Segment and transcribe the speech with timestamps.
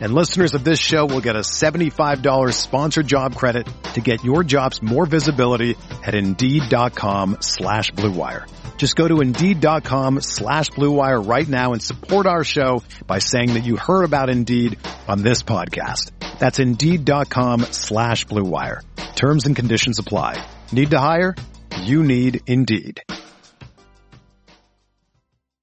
[0.00, 4.44] And listeners of this show will get a $75 sponsored job credit to get your
[4.44, 5.74] jobs more visibility
[6.04, 8.46] at Indeed.com slash BlueWire.
[8.76, 13.64] Just go to Indeed.com slash BlueWire right now and support our show by saying that
[13.64, 16.12] you heard about Indeed on this podcast.
[16.38, 18.82] That's Indeed.com slash BlueWire.
[19.16, 20.48] Terms and conditions apply.
[20.70, 21.34] Need to hire?
[21.82, 23.02] You need Indeed.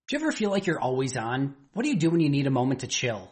[0.07, 1.55] Do you ever feel like you're always on?
[1.73, 3.31] What do you do when you need a moment to chill?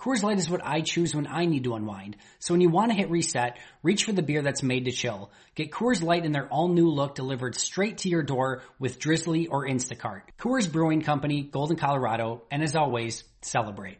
[0.00, 2.16] Coors Light is what I choose when I need to unwind.
[2.38, 5.30] So when you want to hit reset, reach for the beer that's made to chill.
[5.54, 9.48] Get Coors Light in their all new look delivered straight to your door with Drizly
[9.50, 10.22] or Instacart.
[10.38, 13.98] Coors Brewing Company, Golden, Colorado, and as always, celebrate.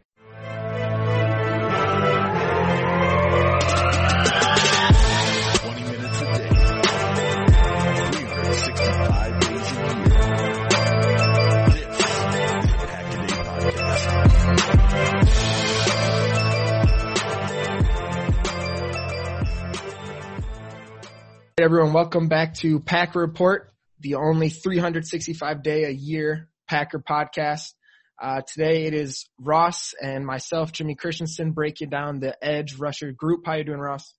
[21.61, 27.75] Everyone, welcome back to Packer Report, the only 365 day a year Packer podcast.
[28.19, 33.45] Uh, today it is Ross and myself, Jimmy Christensen, breaking down the edge rusher group.
[33.45, 34.15] How you doing, Ross?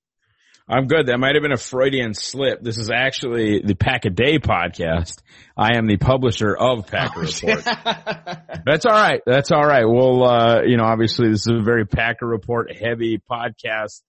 [0.70, 1.08] I'm good.
[1.08, 2.62] That might have been a Freudian slip.
[2.62, 5.18] This is actually the Pack a Day podcast.
[5.58, 7.64] I am the publisher of Packer Report.
[8.66, 9.22] That's all right.
[9.26, 9.86] That's all right.
[9.86, 14.02] Well, uh, you know, obviously this is a very Packer Report heavy podcast.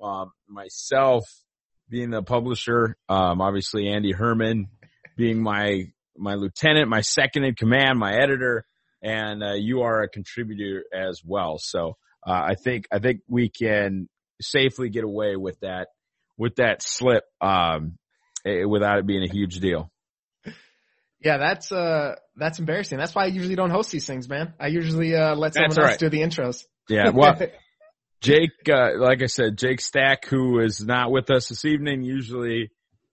[0.00, 1.24] Um, myself
[1.88, 4.68] being the publisher, um, obviously Andy Herman
[5.16, 8.64] being my, my lieutenant, my second in command, my editor,
[9.02, 11.58] and, uh, you are a contributor as well.
[11.58, 14.08] So, uh, I think, I think we can
[14.40, 15.88] safely get away with that,
[16.36, 17.98] with that slip, um,
[18.44, 19.90] eh, without it being a huge deal.
[21.20, 22.98] yeah, that's uh that's embarrassing.
[22.98, 24.54] That's why I usually don't host these things, man.
[24.60, 25.98] I usually uh let someone That's else right.
[25.98, 26.64] do the intros.
[26.88, 27.10] Yeah.
[27.10, 27.38] Well,
[28.20, 32.70] Jake, uh, like I said, Jake Stack, who is not with us this evening, usually,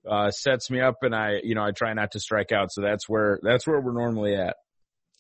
[0.10, 2.72] uh, sets me up and I, you know, I try not to strike out.
[2.72, 4.56] So that's where, that's where we're normally at.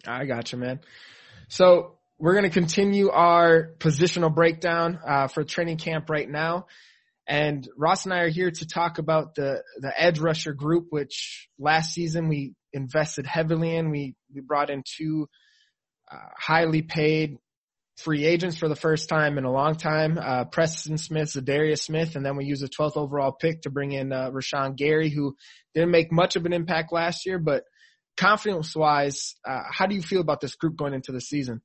[0.05, 0.81] I got you, man.
[1.47, 6.67] So we're going to continue our positional breakdown uh, for training camp right now.
[7.27, 11.47] And Ross and I are here to talk about the, the edge rusher group, which
[11.57, 13.91] last season we invested heavily in.
[13.91, 15.29] We, we brought in two
[16.11, 17.37] uh, highly paid
[17.97, 22.15] free agents for the first time in a long time, uh, Preston Smith, Zadarius Smith,
[22.15, 25.35] and then we use a 12th overall pick to bring in, uh, Rashan Gary, who
[25.75, 27.63] didn't make much of an impact last year, but
[28.17, 31.61] confidence wise, uh, how do you feel about this group going into the season?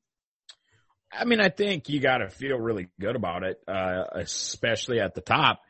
[1.11, 5.15] I mean, I think you got to feel really good about it, uh, especially at
[5.15, 5.61] the top.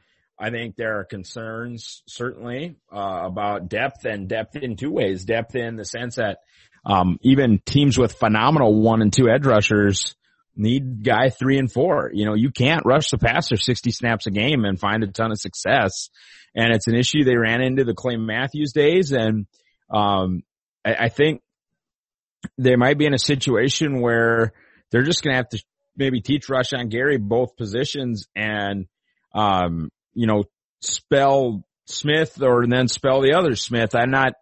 [0.40, 5.24] I think there are concerns certainly, uh, about depth and depth in two ways.
[5.24, 6.38] Depth in the sense that,
[6.84, 10.16] um, even teams with phenomenal one and two edge rushers
[10.58, 12.10] need guy three and four.
[12.12, 15.30] You know, you can't rush the passer 60 snaps a game and find a ton
[15.30, 16.10] of success.
[16.54, 19.12] And it's an issue they ran into the Clay Matthews days.
[19.12, 19.46] And,
[19.90, 20.42] um,
[20.84, 21.42] I, I think
[22.58, 24.52] they might be in a situation where
[24.90, 25.62] they're just going to have to
[25.96, 28.86] maybe teach Rashan Gary both positions and,
[29.34, 30.44] um, you know,
[30.80, 33.94] spell Smith or then spell the other Smith.
[33.94, 34.34] I'm not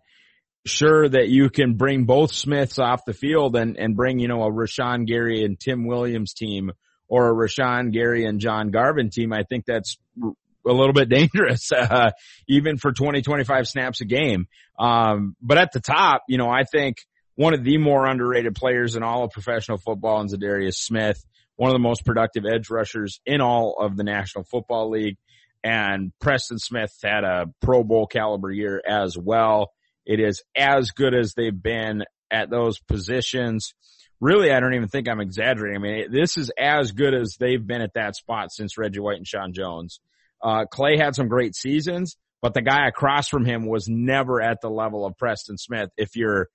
[0.67, 4.43] sure that you can bring both Smiths off the field and, and bring, you know,
[4.43, 6.73] a Rashan Gary and Tim Williams team
[7.09, 9.33] or a Rashan Gary and John Garvin team.
[9.33, 12.11] I think that's a little bit dangerous, uh,
[12.49, 14.47] even for 20, 25 snaps a game.
[14.79, 16.99] Um, but at the top, you know, I think
[17.37, 21.23] one of the more underrated players in all of professional football in Za'Darius Smith,
[21.57, 25.17] one of the most productive edge rushers in all of the National Football League.
[25.63, 29.73] And Preston Smith had a Pro Bowl caliber year as well.
[30.07, 33.75] It is as good as they've been at those positions.
[34.21, 35.77] Really, I don't even think I'm exaggerating.
[35.77, 39.19] I mean, this is as good as they've been at that spot since Reggie White
[39.19, 40.01] and Sean Jones.
[40.43, 44.61] Uh, Clay had some great seasons, but the guy across from him was never at
[44.61, 45.91] the level of Preston Smith.
[45.97, 46.49] If you're,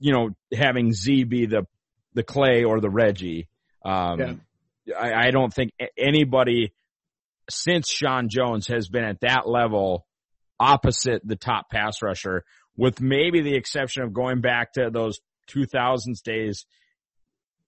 [0.00, 1.66] you know, having Z be the,
[2.14, 3.48] the Clay or the Reggie,
[3.84, 4.34] um, Yeah.
[4.98, 6.72] I, I don't think anybody
[7.50, 10.06] since Sean Jones has been at that level
[10.60, 12.44] opposite the top pass rusher
[12.78, 15.20] with maybe the exception of going back to those
[15.50, 16.64] 2000s days.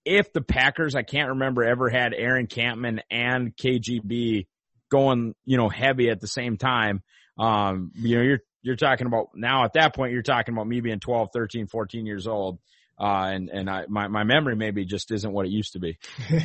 [0.06, 4.46] If the Packers, I can't remember ever had Aaron Kampman and KGB
[4.90, 7.02] going, you know, heavy at the same time.
[7.38, 10.80] Um, you know, you're, you're talking about now at that point, you're talking about me
[10.80, 12.58] being 12, 13, 14 years old.
[12.98, 15.98] Uh, and, and I, my, my memory maybe just isn't what it used to be.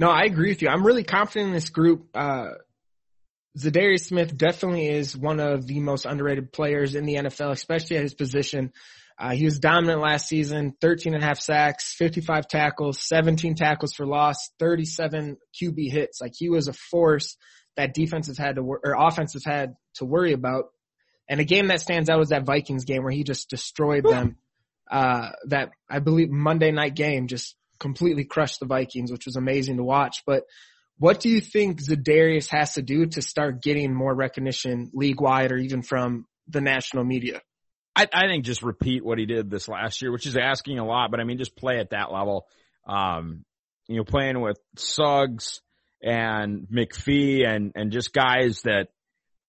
[0.00, 0.68] No, I agree with you.
[0.70, 2.08] I'm really confident in this group.
[2.14, 2.52] Uh,
[3.58, 8.02] Zadarius Smith definitely is one of the most underrated players in the NFL, especially at
[8.02, 8.72] his position.
[9.18, 13.92] Uh, he was dominant last season, 13 and a half sacks, 55 tackles, 17 tackles
[13.92, 16.20] for loss, 37 QB hits.
[16.20, 17.36] Like he was a force
[17.76, 20.66] that defenses had to, wor- or offenses had to worry about.
[21.28, 24.36] And a game that stands out was that Vikings game where he just destroyed them.
[24.90, 29.76] Uh, that I believe Monday night game just completely crushed the Vikings, which was amazing
[29.76, 30.22] to watch.
[30.26, 30.44] But
[31.00, 35.50] what do you think Zadarius has to do to start getting more recognition league wide
[35.50, 37.40] or even from the national media?
[37.96, 40.84] I, I think just repeat what he did this last year, which is asking a
[40.84, 42.46] lot, but I mean, just play at that level.
[42.86, 43.46] Um,
[43.88, 45.62] you know, playing with Suggs
[46.02, 48.88] and McPhee and, and just guys that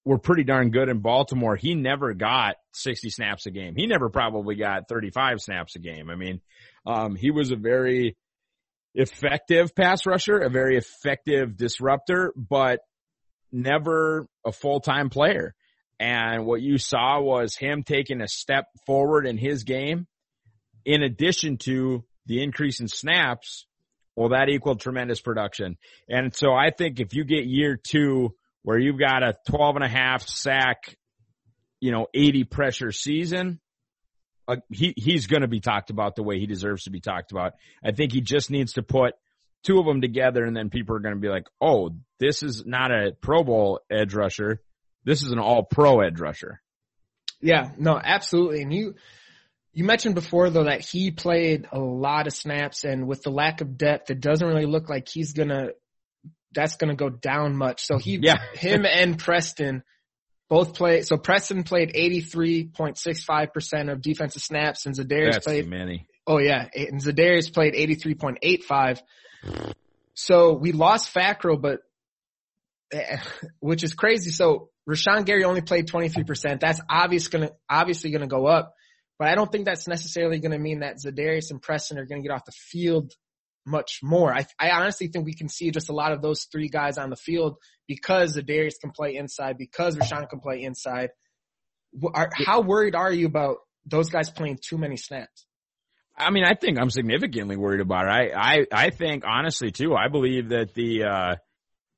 [0.06, 1.58] were pretty darn good in Baltimore.
[1.58, 3.76] He never got 60 snaps a game.
[3.76, 6.10] He never probably got 35 snaps a game.
[6.10, 6.40] I mean,
[6.86, 8.16] um, he was a very
[8.94, 12.80] effective pass rusher, a very effective disruptor, but
[13.52, 15.54] never a full-time player.
[16.00, 20.08] And what you saw was him taking a step forward in his game
[20.84, 23.66] in addition to the increase in snaps.
[24.16, 25.78] Well, that equaled tremendous production.
[26.10, 28.34] And so I think if you get year two
[28.64, 30.96] where you've got a 12 and a half sack,
[31.80, 33.60] you know, 80 pressure season,
[34.52, 37.32] uh, he, he's going to be talked about the way he deserves to be talked
[37.32, 37.54] about.
[37.84, 39.16] I think he just needs to put
[39.64, 42.64] two of them together and then people are going to be like, Oh, this is
[42.66, 44.62] not a pro bowl edge rusher.
[45.04, 46.62] This is an all pro edge rusher.
[47.42, 48.62] Yeah, no, absolutely.
[48.62, 48.96] And you,
[49.74, 53.62] you mentioned before though that he played a lot of snaps and with the lack
[53.62, 55.70] of depth, it doesn't really look like he's gonna,
[56.54, 57.86] that's gonna go down much.
[57.86, 58.38] So he, Yeah.
[58.54, 59.84] him and Preston
[60.52, 66.06] both play, so Preston played 83.65% of defensive snaps and Zadarius That's played many.
[66.28, 69.00] Oh yeah, and Zadarius played 83.85.
[70.14, 71.80] So we lost Fackrell, but
[72.92, 73.20] eh,
[73.62, 74.32] which is crazy.
[74.32, 76.60] So Rashan Gary only played 23%.
[76.60, 78.74] That's obvious gonna obviously gonna go up,
[79.18, 82.32] but I don't think that's necessarily gonna mean that Zadarius and Preston are gonna get
[82.32, 83.14] off the field
[83.66, 84.34] much more.
[84.34, 87.10] I, I honestly think we can see just a lot of those three guys on
[87.10, 91.10] the field because the Darius can play inside, because Rashan can play inside.
[92.14, 95.46] Are, how worried are you about those guys playing too many snaps?
[96.18, 98.10] I mean, I think I'm significantly worried about it.
[98.10, 101.36] I, I, I think honestly too, I believe that the, uh,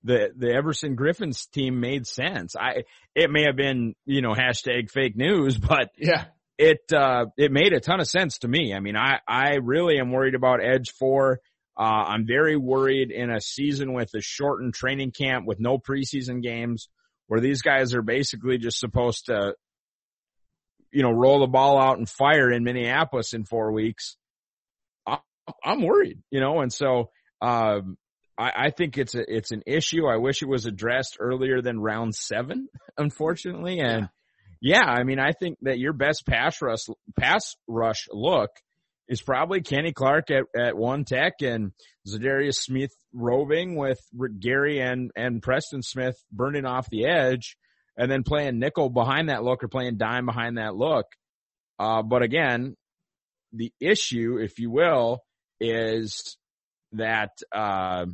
[0.04, 2.56] the, the Everson Griffens team made sense.
[2.56, 2.84] I,
[3.16, 6.26] it may have been, you know, hashtag fake news, but Yeah.
[6.58, 8.74] it, uh, it made a ton of sense to me.
[8.74, 11.40] I mean, I, I really am worried about Edge 4.
[11.78, 16.42] Uh, I'm very worried in a season with a shortened training camp with no preseason
[16.42, 16.88] games
[17.28, 19.56] where these guys are basically just supposed to,
[20.92, 24.18] you know, roll the ball out and fire in Minneapolis in four weeks.
[25.64, 27.10] I'm worried, you know, and so,
[27.42, 27.98] um,
[28.38, 30.08] I, I think it's a, it's an issue.
[30.08, 33.80] I wish it was addressed earlier than round seven, unfortunately.
[33.80, 34.10] And
[34.62, 36.86] yeah, I mean, I think that your best pass rush,
[37.20, 38.52] pass rush look
[39.08, 41.72] is probably Kenny Clark at, at one tech and
[42.08, 44.00] Zadarius Smith roving with
[44.40, 47.58] Gary and, and Preston Smith burning off the edge
[47.98, 51.06] and then playing nickel behind that look or playing dime behind that look.
[51.80, 52.76] Uh, but again,
[53.52, 55.20] the issue, if you will,
[55.60, 56.38] is
[56.94, 58.06] that, uh,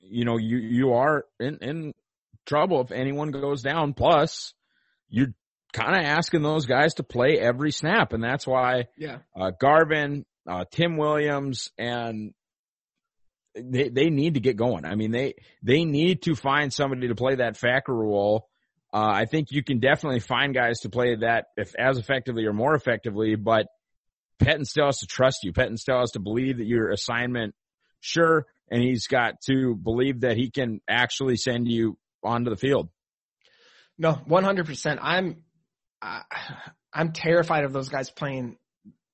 [0.00, 1.94] you know, you, you are in, in
[2.46, 3.94] trouble if anyone goes down.
[3.94, 4.54] Plus,
[5.08, 5.34] you're
[5.78, 8.12] kind of asking those guys to play every snap.
[8.12, 9.18] And that's why, Yeah.
[9.38, 12.32] uh, Garvin, uh, Tim Williams, and
[13.54, 14.84] they, they need to get going.
[14.84, 18.48] I mean, they, they need to find somebody to play that Fackrell role
[18.92, 22.52] Uh, I think you can definitely find guys to play that if as effectively or
[22.54, 23.66] more effectively, but
[24.40, 25.52] Pettine still has to trust you.
[25.52, 27.54] Pettine still has to believe that your assignment,
[28.00, 32.88] sure, and he's got to believe that he can actually send you onto the field.
[33.98, 34.98] No, 100%.
[35.02, 35.42] I'm,
[36.00, 36.22] I,
[36.92, 38.56] I'm terrified of those guys playing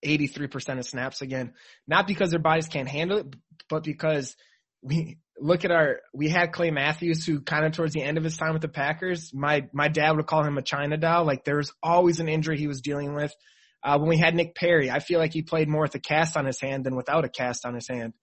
[0.04, 1.54] 83% of snaps again.
[1.86, 3.34] Not because their bodies can't handle it,
[3.68, 4.36] but because
[4.82, 8.24] we look at our, we had Clay Matthews who kind of towards the end of
[8.24, 11.24] his time with the Packers, my, my dad would call him a China doll.
[11.24, 13.34] Like there was always an injury he was dealing with.
[13.82, 16.36] Uh, when we had Nick Perry, I feel like he played more with a cast
[16.36, 18.14] on his hand than without a cast on his hand.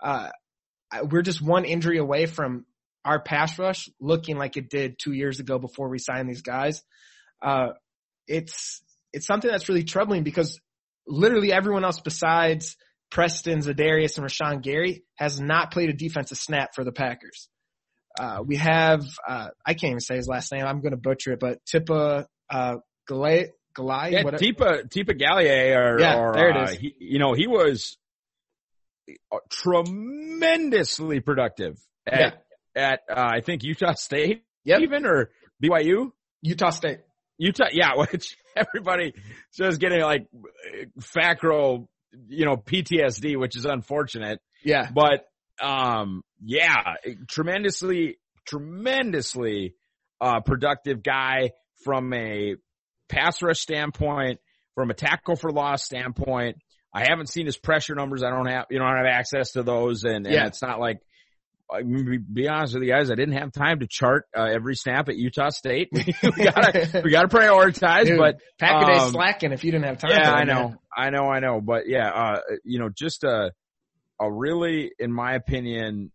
[0.00, 0.28] Uh,
[1.10, 2.64] we're just one injury away from
[3.04, 6.82] our pass rush looking like it did two years ago before we signed these guys.
[7.42, 7.70] Uh,
[8.30, 8.82] it's,
[9.12, 10.60] it's something that's really troubling because
[11.06, 12.76] literally everyone else besides
[13.10, 17.48] Preston, Za'Darius, and Rashan Gary has not played a defensive snap for the Packers.
[18.18, 20.64] Uh, we have, uh, I can't even say his last name.
[20.64, 22.76] I'm going to butcher it, but Tipa, uh,
[23.08, 24.42] Galay, Galay, yeah, whatever.
[24.42, 27.96] Tipa, Tipa Gallier, or, Yeah, or, there it uh, he, you know, he was
[29.50, 32.44] tremendously productive at,
[32.76, 34.80] at, uh, I think Utah State, Yep.
[34.82, 35.30] even, or
[35.62, 36.12] BYU.
[36.42, 37.00] Utah State.
[37.40, 39.14] Utah, yeah, which everybody
[39.56, 40.26] just getting like
[41.00, 41.86] Fackrell,
[42.28, 44.40] you know, PTSD, which is unfortunate.
[44.62, 44.88] Yeah.
[44.92, 45.24] But,
[45.64, 46.94] um, yeah,
[47.28, 49.74] tremendously, tremendously,
[50.20, 51.52] uh, productive guy
[51.84, 52.56] from a
[53.08, 54.38] pass rush standpoint,
[54.74, 56.56] from a tackle for loss standpoint.
[56.94, 58.22] I haven't seen his pressure numbers.
[58.22, 60.46] I don't have, you know, I don't have access to those and, and Yeah.
[60.46, 60.98] it's not like,
[61.72, 64.74] I mean, be honest with you guys, I didn't have time to chart uh, every
[64.74, 65.88] snap at Utah State.
[65.92, 66.02] we
[66.44, 69.98] gotta, we gotta prioritize, Dude, but Pack a day um, slacking if you didn't have
[69.98, 70.10] time.
[70.12, 70.78] yeah, I know, man.
[70.96, 73.52] I know, I know, but yeah, uh, you know, just a,
[74.20, 76.10] a really, in my opinion,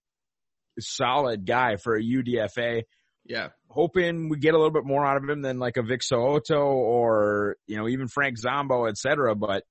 [0.80, 2.84] solid guy for a UDFA.
[3.26, 3.50] Yeah.
[3.70, 6.62] Hoping we get a little bit more out of him than like a Vic Soto
[6.62, 9.36] or, you know, even Frank Zombo, et cetera.
[9.36, 9.64] But,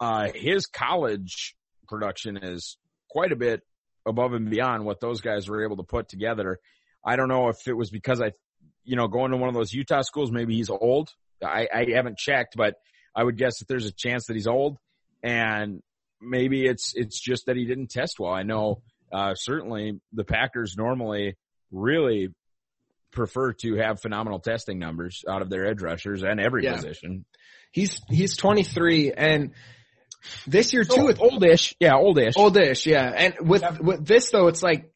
[0.00, 1.54] uh, his college
[1.86, 2.78] production is
[3.10, 3.60] quite a bit
[4.06, 6.58] above and beyond what those guys were able to put together.
[7.04, 8.32] I don't know if it was because I,
[8.84, 11.10] you know, going to one of those Utah schools, maybe he's old.
[11.42, 12.74] I, I haven't checked, but
[13.14, 14.78] I would guess that there's a chance that he's old
[15.22, 15.80] and
[16.20, 18.32] maybe it's, it's just that he didn't test well.
[18.32, 18.82] I know,
[19.12, 21.36] uh, certainly the Packers normally
[21.70, 22.28] really
[23.12, 26.74] prefer to have phenomenal testing numbers out of their edge rushers and every Yeah.
[26.74, 27.24] position.
[27.70, 29.52] He's, he's 23 and
[30.46, 31.74] this year too, with oldish.
[31.80, 32.34] Yeah, oldish.
[32.36, 32.86] oldish.
[32.86, 33.12] Yeah.
[33.16, 34.92] And with, with this though, it's like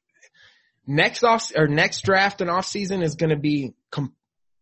[0.86, 4.14] next off or next draft and off season is going to be com-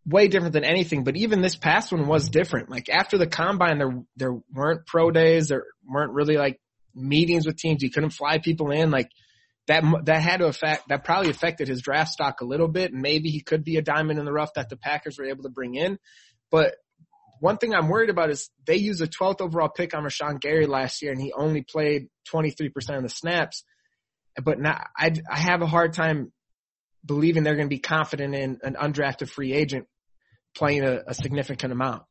[0.04, 1.04] way different than anything.
[1.04, 2.70] But even this past one was different.
[2.70, 5.48] Like after the combine, there, there weren't pro days.
[5.48, 6.60] There weren't really like
[6.94, 7.82] meetings with teams.
[7.82, 8.90] You couldn't fly people in.
[8.90, 9.10] Like
[9.66, 12.92] that, that had to affect, that probably affected his draft stock a little bit.
[12.92, 15.42] And maybe he could be a diamond in the rough that the Packers were able
[15.42, 15.98] to bring in.
[16.50, 16.76] But
[17.40, 20.66] one thing I'm worried about is they used a 12th overall pick on Rashan Gary
[20.66, 23.64] last year and he only played 23% of the snaps.
[24.42, 26.32] But now I, I have a hard time
[27.04, 29.86] believing they're going to be confident in an undrafted free agent
[30.54, 32.02] playing a, a significant amount.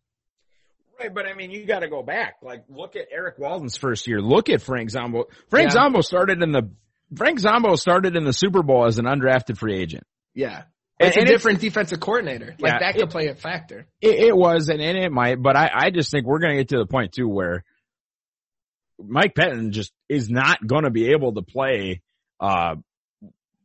[1.00, 2.36] Right, but I mean, you got to go back.
[2.42, 4.22] Like, look at Erik Walden's first year.
[4.22, 5.26] Look at Frank Zombo.
[5.50, 5.74] Frank Yeah.
[5.74, 6.72] Zombo started in the
[7.16, 10.06] Frank Zombo started in the Super Bowl as an undrafted free agent.
[10.34, 10.64] Yeah.
[11.00, 12.56] It's and a it's- different defensive coordinator.
[12.60, 13.86] Like Yeah, that could it- play a factor.
[14.02, 16.62] It, it was, and, and it might, but I, I just think we're going to
[16.62, 17.64] get to the point too where
[19.00, 22.02] Mike Pettine just is not going to be able to play
[22.40, 22.76] uh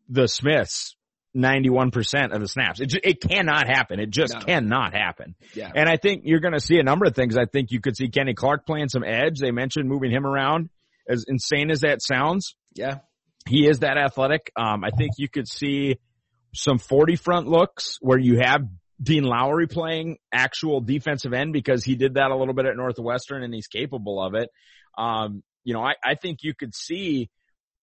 [0.08, 0.96] the Smiths
[1.36, 2.80] 91% of the snaps.
[2.80, 4.00] It, ju- it cannot happen.
[4.00, 4.40] It just No.
[4.40, 5.36] cannot happen.
[5.54, 5.70] Yeah.
[5.72, 7.36] And I think you're going to see a number of things.
[7.36, 9.38] I think you could see Kenny Clark playing some edge.
[9.38, 10.68] They mentioned moving him around.
[11.08, 12.98] As insane as that sounds, Yeah.
[13.48, 14.50] he is that athletic.
[14.56, 15.98] Um, I think you could see
[16.54, 18.66] some 40 front looks where you have
[19.02, 23.42] Dean Lowry playing actual defensive end because he did that a little bit at Northwestern
[23.42, 24.50] and he's capable of it.
[24.98, 27.30] Um, you know, I, I think you could see,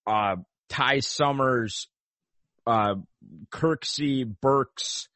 [0.06, 0.36] uh,
[0.70, 1.88] Ty Summers,
[2.66, 2.96] uh,
[3.50, 5.08] Kirksey, Burks,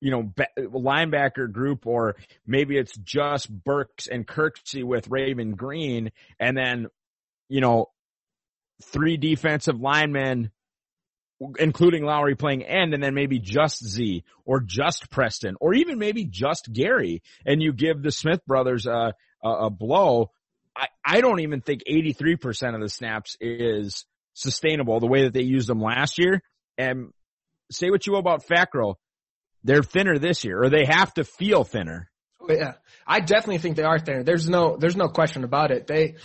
[0.00, 6.12] you know, ba- linebacker group, or maybe it's just Burks and Kirksey with Raven Greene
[6.40, 6.88] and then,
[7.48, 7.90] you know,
[8.82, 10.50] three defensive linemen,
[11.58, 16.24] including Lowry playing end, and then maybe just Z or just Preston or even maybe
[16.24, 19.14] just Gary, and you give the Smith brothers a
[19.44, 20.30] a, a blow.
[20.76, 25.42] I, I don't even think 83% of the snaps is sustainable the way that they
[25.42, 26.42] used them last year.
[26.76, 27.12] And
[27.70, 28.96] say what you will about Fackrell,
[29.62, 32.10] they're thinner this year, or they have to feel thinner.
[32.40, 32.72] But yeah,
[33.06, 34.24] I definitely think they are thinner.
[34.24, 35.86] There's no, there's no question about it.
[35.86, 36.16] They,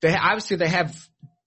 [0.00, 0.96] they obviously they have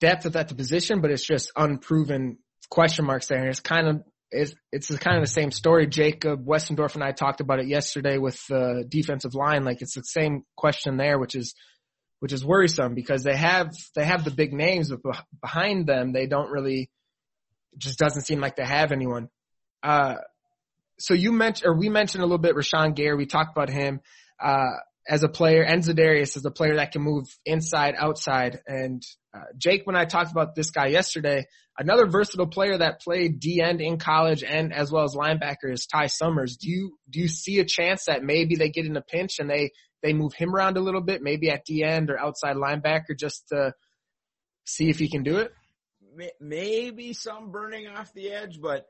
[0.02, 2.38] depth at that position, but it's just unproven
[2.70, 3.40] question marks there.
[3.40, 5.88] And it's kind of it's, it's kind of the same story.
[5.88, 9.64] Jacob Westendorf and I talked about it yesterday with the defensive line.
[9.64, 11.56] Like it's the same question there, which is,
[12.20, 16.28] which is worrisome because they have, they have the big names, but behind them, they
[16.28, 16.90] don't really,
[17.74, 19.30] it just doesn't seem like they have anyone.
[19.82, 20.16] Uh,
[21.00, 23.16] so you mentioned, or we mentioned a little bit Rashan Gary.
[23.16, 24.02] We talked about him,
[24.44, 24.78] uh,
[25.08, 28.60] as a player and Za'Darius as a player that can move inside, outside.
[28.68, 29.02] And,
[29.34, 31.46] uh, Jake, when I talked about this guy yesterday,
[31.78, 35.86] another versatile player that played D end in college and as well as linebacker is
[35.86, 36.58] Ty Summers.
[36.58, 39.50] Do you, do you see a chance that maybe they get in a pinch and
[39.50, 39.72] they,
[40.04, 43.48] they move him around a little bit, maybe at D end or outside linebacker just
[43.50, 43.74] to
[44.66, 45.54] see if he can do it?
[46.42, 48.88] Maybe some burning off the edge, but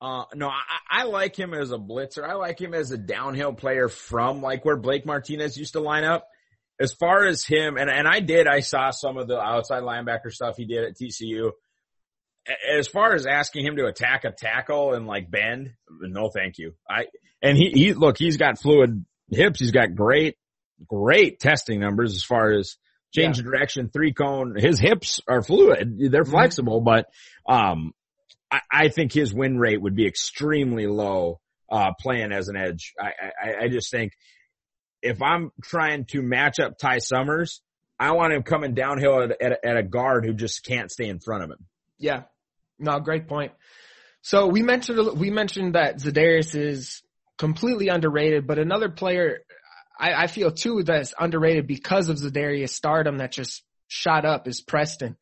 [0.00, 2.24] uh, no, I, I like him as a blitzer.
[2.24, 6.04] I like him as a downhill player from like where Blake Martinez used to line
[6.04, 6.26] up.
[6.80, 10.32] As far as him, and, and I did, I saw some of the outside linebacker
[10.32, 11.50] stuff he did at TCU.
[12.74, 16.72] As far as asking him to attack a tackle and like bend, no thank you.
[16.88, 17.04] I,
[17.42, 19.60] and he, he, look, he's got fluid hips.
[19.60, 20.36] He's got great,
[20.88, 22.76] great testing numbers as far as
[23.14, 23.42] change yeah.
[23.42, 24.54] of direction, three cone.
[24.56, 25.98] His hips are fluid.
[25.98, 26.30] They're mm-hmm.
[26.30, 27.08] flexible, but,
[27.46, 27.92] um,
[28.50, 31.40] I, I think his win rate would be extremely low,
[31.70, 32.94] uh, playing as an edge.
[32.98, 34.12] I, I, I just think
[35.02, 37.60] if I'm trying to match up Ty Summers,
[37.98, 41.20] I want him coming downhill at, at, at, a guard who just can't stay in
[41.20, 41.66] front of him.
[41.98, 42.22] Yeah.
[42.78, 43.52] No, great point.
[44.22, 47.02] So we mentioned, we mentioned that Za'Darius is
[47.38, 49.40] completely underrated, but another player
[50.00, 54.60] I, I feel too that's underrated because of Za'Darius stardom that just shot up is
[54.60, 55.16] Preston.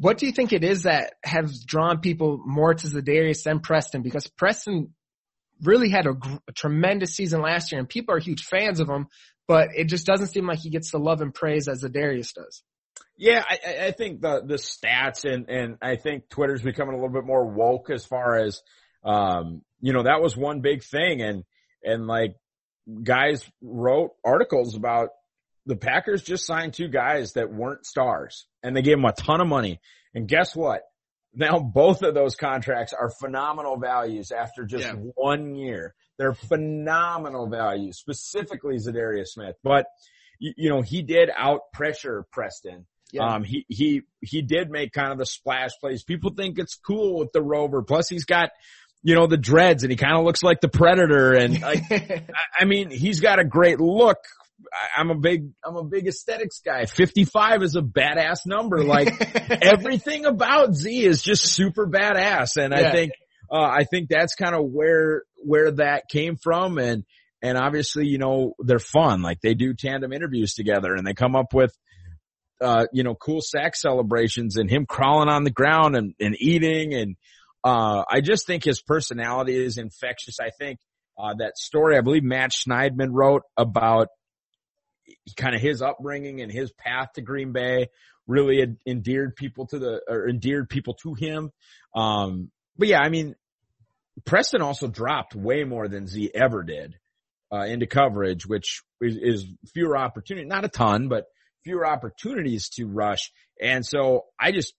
[0.00, 4.00] What do you think it is that has drawn people more to Za'Darius than Preston?
[4.00, 4.94] Because Preston
[5.62, 6.14] really had a,
[6.48, 9.08] a, tremendous season last year and people are huge fans of him,
[9.46, 12.62] but it just doesn't seem like he gets the love and praise as Za'Darius does.
[13.18, 17.12] Yeah, I, I think the, the stats and, and I think Twitter's becoming a little
[17.12, 18.62] bit more woke as far as,
[19.04, 21.44] um, you know, that was one big thing and,
[21.84, 22.36] and like
[23.02, 25.10] guys wrote articles about
[25.66, 29.40] the Packers just signed two guys that weren't stars and they gave them a ton
[29.40, 29.80] of money.
[30.14, 30.82] And guess what?
[31.32, 34.94] Now both of those contracts are phenomenal values after just yeah.
[35.14, 35.94] one year.
[36.18, 39.56] They're phenomenal values, specifically Za'Darius Smith.
[39.62, 39.86] But
[40.38, 42.86] you, you, know, he did out pressure Preston.
[43.12, 43.26] Yeah.
[43.26, 46.04] Um, he, he, he did make kind of the splash plays.
[46.04, 47.82] People think it's cool with the rover.
[47.82, 48.50] Plus he's got,
[49.02, 51.32] you know, the dreads and he kind of looks like the predator.
[51.32, 51.84] And like,
[52.58, 54.18] I mean, he's got a great look
[54.96, 56.86] I'm a big, I'm a big aesthetics guy.
[56.86, 58.84] 55 is a badass number.
[58.84, 59.08] Like
[59.62, 62.56] everything about Z is just super badass.
[62.56, 62.88] And yeah.
[62.88, 63.12] I think,
[63.50, 66.78] uh, I think that's kind of where, where that came from.
[66.78, 67.04] And,
[67.42, 69.22] and obviously, you know, they're fun.
[69.22, 71.76] Like they do tandem interviews together and they come up with,
[72.60, 76.94] uh, you know, cool sack celebrations and him crawling on the ground and, and eating.
[76.94, 77.16] And,
[77.64, 80.36] uh, I just think his personality is infectious.
[80.40, 80.78] I think,
[81.18, 84.08] uh, that story, I believe Matt Schneidman wrote about
[85.36, 87.88] kind of his upbringing and his path to Green Bay
[88.26, 91.50] really endeared people to the, or endeared people to him.
[91.94, 93.34] Um, but yeah, I mean,
[94.24, 96.96] Preston also dropped way more than Z ever did,
[97.52, 101.26] uh, into coverage, which is, is fewer opportunity, not a ton, but
[101.64, 103.32] fewer opportunities to rush.
[103.60, 104.74] And so I just,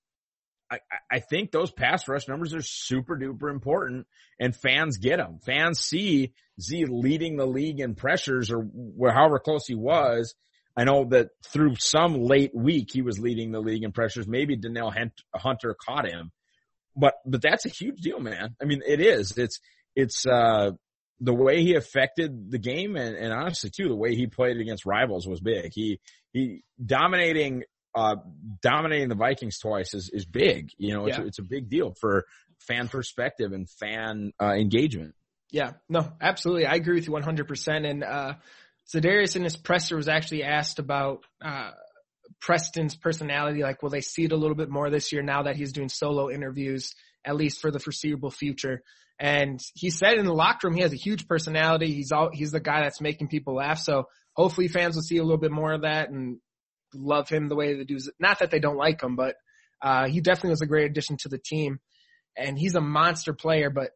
[0.72, 0.80] I,
[1.12, 4.08] I think those pass rush numbers are super duper important
[4.40, 5.40] and fans get them.
[5.46, 10.34] Fans see Z leading the league in pressures or however close he was.
[10.76, 14.28] I know that through some late week he was leading the league in pressures.
[14.28, 14.94] Maybe Danielle
[15.36, 16.32] Hunter caught him,
[16.96, 18.56] but but that's a huge deal, man.
[18.62, 19.38] I mean, it is.
[19.38, 19.60] It's
[19.96, 20.72] it's uh
[21.20, 24.86] the way he affected the game and, and honestly too the way he played against
[24.86, 25.72] rivals was big.
[25.74, 26.00] He
[26.32, 27.64] he dominating
[27.96, 28.16] uh,
[28.62, 30.72] dominating the Vikings twice is, is big.
[30.78, 31.26] You know, it's, yeah.
[31.26, 32.26] it's a big deal for
[32.60, 35.16] fan perspective and fan uh, engagement.
[35.52, 36.66] Yeah, no, absolutely.
[36.66, 37.90] I agree with you 100%.
[37.90, 38.34] And, uh,
[38.94, 41.72] Za'Darius in his presser was actually asked about, uh,
[42.40, 43.62] Preston's personality.
[43.62, 45.90] Like, will they see it a little bit more this year now that he's doing
[45.90, 46.94] solo interviews,
[47.26, 48.82] at least for the foreseeable future?
[49.20, 51.94] And he said in the locker room, he has a huge personality.
[51.94, 53.78] He's all, he's the guy that's making people laugh.
[53.78, 56.40] So hopefully fans will see a little bit more of that and
[56.94, 57.98] love him the way they do.
[58.20, 59.36] Not that they don't like him, but,
[59.82, 61.80] uh, he definitely was a great addition to the team
[62.38, 63.92] and he's a monster player, but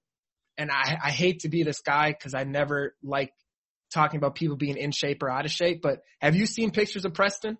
[0.58, 3.34] and I, I hate to be this guy because I never like
[3.94, 7.06] talking about people being in shape or out of shape, but have you seen pictures
[7.06, 7.58] of Preston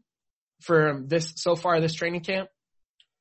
[0.62, 2.50] for this so far this training camp?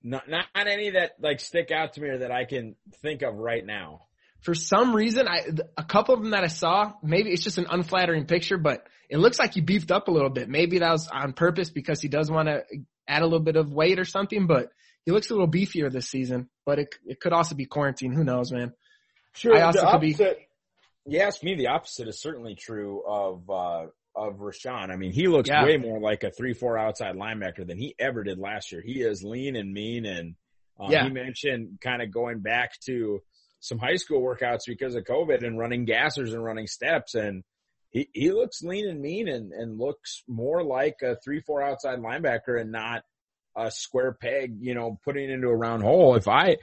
[0.03, 3.35] Not not any that like stick out to me or that I can think of
[3.35, 4.03] right now.
[4.45, 5.41] For some reason, I
[5.77, 9.17] a couple of them that I saw, maybe it's just an unflattering picture, but it
[9.17, 10.49] looks like he beefed up a little bit.
[10.51, 12.63] Maybe that was on purpose because he does want to
[13.09, 14.71] add a little bit of weight or something, but
[15.07, 16.51] he looks a little beefier this season.
[16.67, 18.13] But it it could also be quarantine.
[18.13, 18.75] Who knows, man?
[19.33, 19.57] Sure.
[19.57, 20.17] I also the could be-
[21.07, 24.91] you ask me, the opposite is certainly true of, uh, of Rashan.
[24.91, 25.65] I mean, he looks Yeah.
[25.65, 28.81] way more like a three, four outside linebacker than he ever did last year.
[28.81, 30.35] He is lean and mean and,
[30.79, 31.05] um, Yeah.
[31.05, 33.21] he mentioned kind of going back to
[33.65, 37.43] some high school workouts because of COVID and running gassers and running steps and
[37.91, 41.99] he, he looks lean and mean and, and looks more like a three, four outside
[41.99, 43.05] linebacker and not
[43.57, 46.15] a square peg, you know, putting into a round hole.
[46.15, 46.59] If I,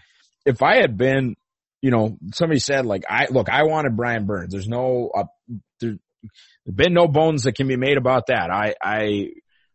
[0.45, 1.35] if I had been,
[1.81, 4.51] you know, somebody said like, I, look, I wanted Brian Burns.
[4.51, 5.23] There's no, uh,
[5.79, 5.97] there,
[6.65, 8.51] there's been no bones that can be made about that.
[8.51, 9.31] I, I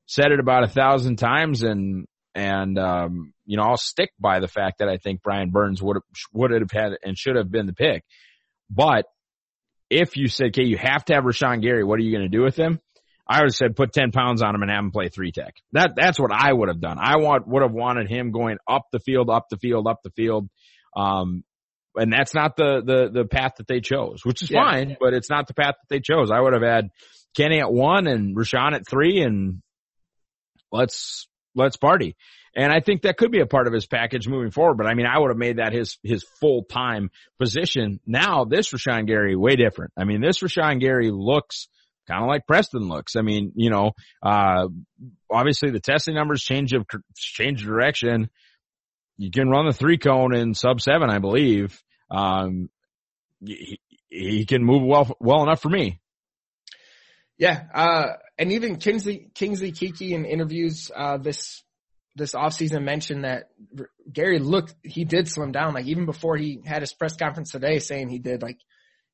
[0.07, 4.49] said it about a thousand times and, and, um, you know, I'll stick by the
[4.49, 7.67] fact that I think Brian Burns would have, would have had and should have been
[7.67, 8.05] the pick.
[8.71, 9.07] But
[9.89, 12.37] if you said, okay, you have to have Rashan Gary, what are you going to
[12.37, 12.81] do with him?
[13.29, 15.55] I would have said put 10 pounds on him and have him play three tech.
[15.73, 16.99] That, that's what I would have done.
[17.01, 20.11] I want, would have wanted him going up the field, up the field, up the
[20.11, 20.49] field.
[20.97, 21.43] Um,
[21.97, 24.63] and that's not the, the, the path that they chose, which is Yeah.
[24.65, 26.31] fine, but it's not the path that they chose.
[26.31, 26.89] I would have had
[27.37, 29.61] Kenny at one and Rashan at three and
[30.73, 32.17] let's, let's party.
[32.57, 34.79] And I think that could be a part of his package moving forward.
[34.79, 38.01] But I mean, I would have made that his, his full time position.
[38.07, 39.93] Now this Rashan Gary, way different.
[39.97, 41.69] I mean, this Rashan Gary looks
[42.09, 43.15] kind of like Preston looks.
[43.15, 43.93] I mean, you know,
[44.23, 44.69] uh,
[45.31, 48.31] obviously the testing numbers change of, change of direction.
[49.19, 51.79] You can run the three cone in sub seven, I believe.
[52.11, 52.71] Um,
[53.45, 56.01] he, he can move well, well enough for me.
[57.39, 58.07] Yeah, uh,
[58.39, 61.63] and even Kingsley Kingsley Keke in interviews uh, this
[62.17, 63.51] this offseason mentioned that
[64.13, 67.79] Gary looked he did slim down like even before he had his press conference today
[67.79, 68.59] saying he did like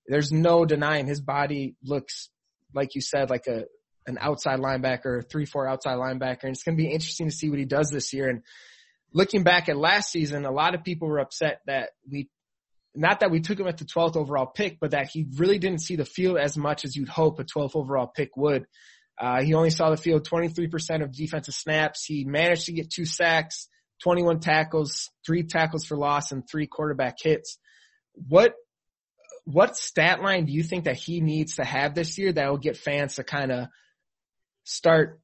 [0.06, 2.30] there's no denying his body looks
[2.74, 3.64] like you said like a
[4.06, 7.50] an outside linebacker, three four outside linebacker, and it's going to be interesting to see
[7.50, 8.28] what he does this year.
[8.28, 8.42] And
[9.12, 12.28] looking back at last season, a lot of people were upset that we
[12.94, 15.80] not that we took him at the 12th overall pick, but that he really didn't
[15.80, 18.66] see the field as much as you'd hope a 12th overall pick would.
[19.20, 22.04] Uh, he only saw the field 23% of defensive snaps.
[22.04, 23.68] He managed to get two sacks,
[24.02, 27.58] 21 tackles, three tackles for loss, and three quarterback hits.
[28.14, 28.54] What,
[29.44, 32.58] what stat line do you think that he needs to have this year that will
[32.58, 33.68] get fans to kind of
[34.64, 35.20] start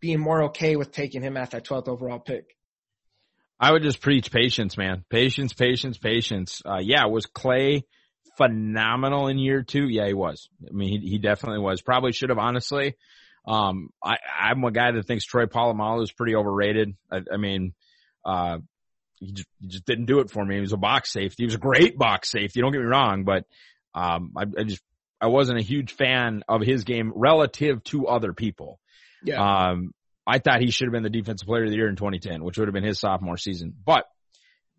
[0.00, 2.44] being more okay with taking him at that 12th overall pick?
[3.58, 5.04] I would just preach patience, man.
[5.08, 6.60] Patience, patience, patience.
[6.64, 7.84] Uh, yeah, was Clay
[8.36, 9.88] phenomenal in year two?
[9.88, 10.48] Yeah, he was.
[10.68, 11.82] I mean, he, he definitely was.
[11.82, 12.96] Probably should have, honestly.
[13.46, 16.96] Um, I, I'm a guy that thinks Troy Polamalu is pretty overrated.
[17.10, 17.74] I, I mean,
[18.24, 18.58] uh,
[19.20, 20.56] he just, he just didn't do it for me.
[20.56, 21.42] He was a box safety.
[21.42, 22.60] He was a great box safety.
[22.60, 23.44] Don't get me wrong, but,
[23.94, 24.82] um, I, I just,
[25.20, 28.78] I wasn't a huge fan of his game relative to other people.
[29.22, 29.70] Yeah.
[29.70, 29.92] Um,
[30.26, 32.58] I thought he should have been the defensive player of the year in 2010, which
[32.58, 33.72] would have been his sophomore season.
[33.84, 34.04] But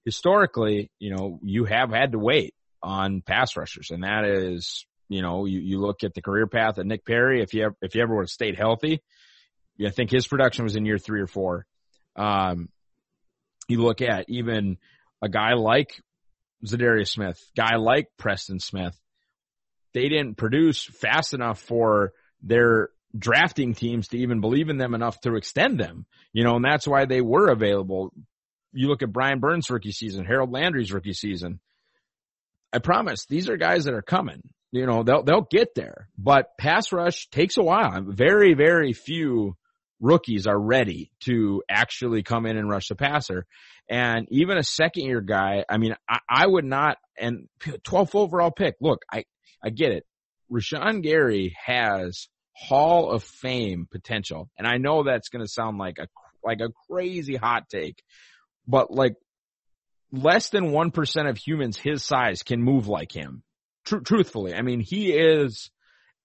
[0.06, 5.22] historically, you know, you have had to wait on pass rushers and that is, you
[5.22, 7.42] know, you, you look at the career path of Nick Perry.
[7.42, 9.02] If you ever, if you ever would have stayed healthy,
[9.86, 11.66] I think his production was in year three or four.
[12.16, 12.70] Um,
[13.68, 14.78] you look at even
[15.22, 16.02] a guy like
[16.66, 18.98] Zadarius Smith, guy like Preston Smith,
[19.94, 22.12] they didn't produce fast enough for
[22.42, 26.66] their drafting teams to even believe in them enough to extend them, you know, and
[26.66, 28.14] that's why they were available.
[28.74, 31.60] You look at Brian Burns rookie season, Harold Landry's rookie season.
[32.74, 34.42] I promise these are guys that are coming.
[34.72, 38.02] You know, they'll, they'll get there, but pass rush takes a while.
[38.06, 39.56] Very, very few
[40.00, 43.46] rookies are ready to actually come in and rush the passer.
[43.90, 48.52] And even a second year guy, I mean, I, I would not, and 12th overall
[48.52, 48.76] pick.
[48.82, 49.24] Look, I,
[49.64, 50.06] I get it.
[50.52, 54.50] Rashan Gary has Hall of Fame potential.
[54.58, 56.08] And I know that's going to sound like a,
[56.44, 58.04] like a crazy hot take,
[58.68, 59.14] but like
[60.12, 63.44] less than 1% of humans his size can move like him.
[63.86, 64.54] Tr- truthfully.
[64.54, 65.70] I mean, he is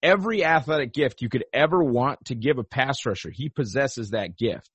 [0.02, 3.30] every athletic gift you could ever want to give a pass rusher.
[3.30, 4.68] He possesses that gift.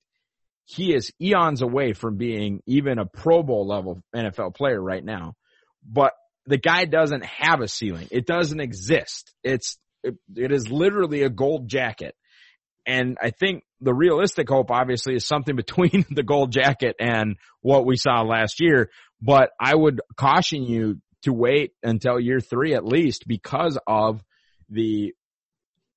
[0.64, 5.34] He is eons away from being even a Pro Bowl level NFL player right now,
[5.82, 6.12] but
[6.46, 8.08] the guy doesn't have a ceiling.
[8.10, 9.32] It doesn't exist.
[9.42, 12.14] It's, it, it is literally a gold jacket.
[12.86, 17.86] And I think the realistic hope obviously is something between the gold jacket and what
[17.86, 18.90] we saw last year.
[19.20, 24.22] But I would caution you to wait until year three at least because of
[24.68, 25.14] the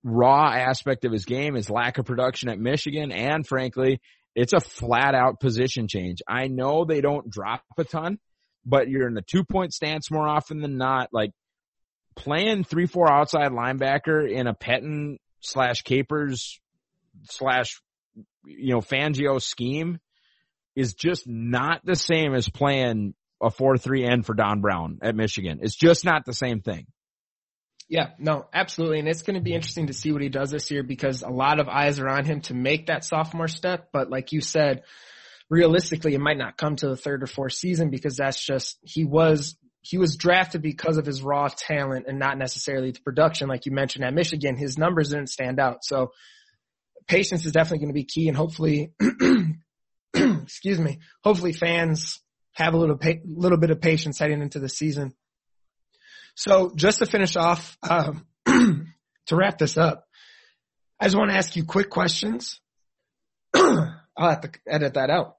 [0.04, 4.02] raw aspect of his game, his lack of production at Michigan, and frankly,
[4.36, 6.22] it's a flat out position change.
[6.28, 8.18] I know they don't drop a ton,
[8.66, 11.10] but you're in the two point stance more often than not.
[11.12, 11.32] Like
[12.16, 16.60] playing three, four outside linebacker in a Pettine slash Capers
[17.24, 17.82] slash,
[18.46, 20.00] you know, Fangio scheme
[20.76, 25.60] is just not the same as playing a 4-3 end for Don Brown at Michigan.
[25.62, 26.86] It's just not the same thing.
[27.90, 29.00] Yeah, no, absolutely.
[29.00, 31.30] And it's going to be interesting to see what he does this year because a
[31.30, 33.90] lot of eyes are on him to make that sophomore step.
[33.92, 34.84] But like you said,
[35.50, 39.04] realistically, it might not come to the third or fourth season because that's just, he
[39.04, 43.50] was, he was drafted because of his raw talent and not necessarily the production.
[43.50, 45.84] Like you mentioned at Michigan, his numbers didn't stand out.
[45.84, 46.14] So
[47.12, 48.94] patience is definitely going to be key and hopefully,
[50.14, 52.22] excuse me, hopefully fans
[52.54, 55.14] have a little, pa- little bit of patience heading into the season.
[56.36, 60.06] So just to finish off, um, to wrap this up,
[61.02, 62.62] I just want to ask you quick questions.
[63.54, 65.36] I'll have to edit that out.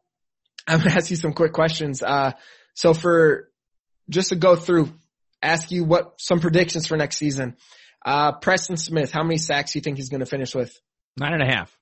[0.69, 2.03] I'm going to ask you some quick questions.
[2.03, 2.33] Uh,
[2.75, 3.51] so for
[4.11, 4.93] just to go through,
[5.41, 7.57] ask you what some predictions for next season.
[8.05, 10.79] Uh, Preston Smith, how many sacks do you think he's going to finish with?
[11.18, 11.77] Nine and a half.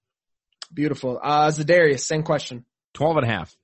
[0.72, 1.18] Beautiful.
[1.22, 2.64] Uh, Za'Darius, same question.
[2.94, 3.56] Twelve and a half.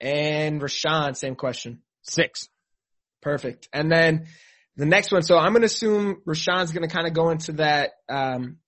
[0.00, 1.82] And Rashan, same question.
[2.02, 2.48] Six.
[3.22, 3.68] Perfect.
[3.72, 4.26] And then
[4.76, 5.22] the next one.
[5.22, 8.58] So I'm going to assume Rashan's going to kind of go into that, um,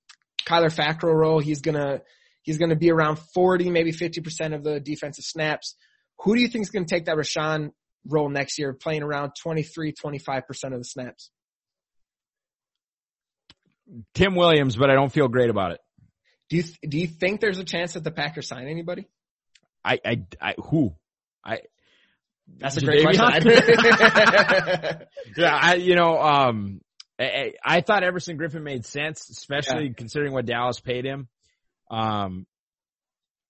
[0.47, 1.40] Kyler Fackrell role.
[1.40, 2.03] He's going to,
[2.42, 5.75] he's going to be around 40, maybe 50% of the defensive snaps.
[6.21, 7.73] Who do you think is going to take that Rashan
[8.07, 10.42] role next year, playing around 23, 25%
[10.73, 11.31] of the snaps?
[14.14, 15.81] Tim Williams, but I don't feel great about it.
[16.49, 19.07] Do you, do you think there's a chance that the Packers sign anybody?
[19.85, 20.95] I, I, I who?
[21.45, 21.61] I,
[22.59, 23.49] That's a great question.
[25.37, 26.81] yeah, I, you know, um,
[27.19, 31.29] I, I thought Everson Griffen made sense, especially considering what Dallas paid him.
[31.91, 32.47] Um,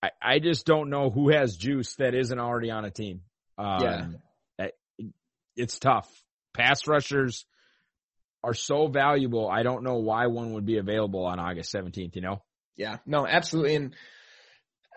[0.03, 3.23] I, I just don't know who has juice that isn't already on a team.
[3.59, 4.07] Um, Yeah.
[5.57, 6.07] It's tough.
[6.55, 7.47] Pass rushers
[8.45, 9.49] are so valuable.
[9.49, 12.43] I don't know why one would be available on August 17th, you know?
[12.77, 13.77] Yeah, no, absolutely.
[13.77, 13.97] And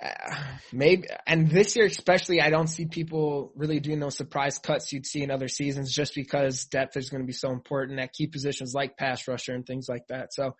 [0.01, 0.35] uh,
[0.71, 5.05] maybe, and this year especially, I don't see people really doing those surprise cuts you'd
[5.05, 8.27] see in other seasons just because depth is going to be so important at key
[8.27, 10.33] positions like pass rusher and things like that.
[10.33, 10.55] So,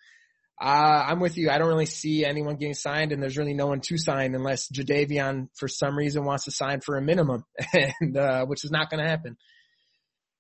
[0.62, 1.50] uh, I'm with you.
[1.50, 4.70] I don't really see anyone getting signed and there's really no one to sign unless
[4.70, 8.90] Jadeveon for some reason wants to sign for a minimum and, uh, which is not
[8.90, 9.38] going to happen.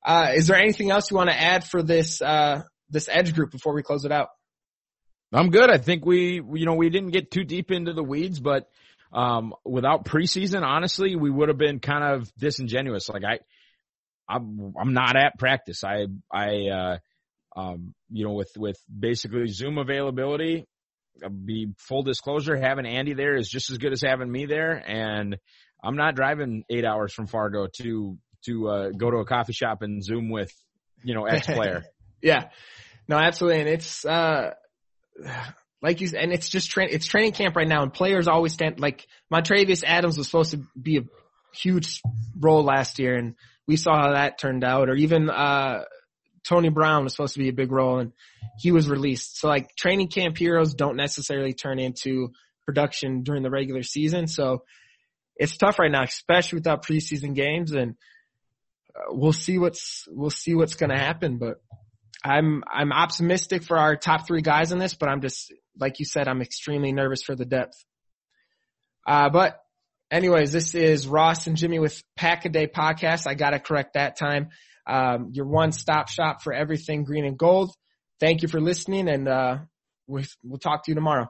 [0.05, 3.51] Uh, is there anything else you want to add for this, uh, this edge group
[3.51, 4.29] before we close it out?
[5.31, 5.69] I'm good.
[5.69, 8.67] I think we, you know, we didn't get too deep into the weeds, but,
[9.11, 13.09] um, without preseason, honestly, we would have been kind of disingenuous.
[13.09, 13.39] Like I,
[14.27, 15.83] I'm, I'm not at practice.
[15.83, 16.97] I, I, uh,
[17.55, 20.65] um, you know, with, with basically Zoom availability,
[21.45, 24.73] be full disclosure, having Andy there is just as good as having me there.
[24.73, 25.37] And
[25.83, 29.81] I'm not driving eight hours from Fargo to, to, uh, go to a coffee shop
[29.81, 30.51] and Zoom with,
[31.03, 31.83] you know, X player.
[32.21, 32.49] Yeah.
[33.07, 33.61] No, absolutely.
[33.61, 34.51] And it's, uh,
[35.81, 38.53] like you said, and it's just train, it's training camp right now and players always
[38.53, 41.03] stand, like Montravius Adams was supposed to be a
[41.53, 42.01] huge
[42.37, 43.35] role last year and
[43.67, 45.83] we saw how that turned out or even, uh,
[46.45, 48.11] Tony Brown was supposed to be a big role and
[48.57, 49.39] he was released.
[49.39, 52.31] So like training camp heroes don't necessarily turn into
[52.65, 54.27] production during the regular season.
[54.27, 54.63] So
[55.35, 57.95] it's tough right now, especially without preseason games and
[58.95, 61.61] uh, we'll see what's, we'll see what's going to happen, but
[62.23, 66.05] I'm I'm optimistic for our top three guys in this, but I'm just like you
[66.05, 67.83] said, I'm extremely nervous for the depth.
[69.07, 69.59] Uh, but
[70.11, 73.27] anyways, this is Ross and Jimmy with Pack a Day podcast.
[73.27, 74.49] I gotta correct that time.
[74.85, 77.71] Um, your one stop shop for everything green and gold.
[78.19, 79.57] Thank you for listening, and uh,
[80.07, 81.29] we, we'll talk to you tomorrow.